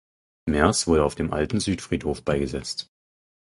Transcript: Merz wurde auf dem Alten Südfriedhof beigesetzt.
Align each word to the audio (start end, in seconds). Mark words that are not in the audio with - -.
Merz 0.49 0.87
wurde 0.87 1.05
auf 1.05 1.13
dem 1.13 1.31
Alten 1.31 1.59
Südfriedhof 1.59 2.23
beigesetzt. 2.25 2.89